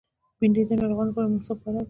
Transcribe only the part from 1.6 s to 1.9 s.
خوراک دی